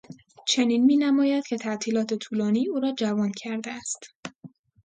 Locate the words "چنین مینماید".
0.45-1.47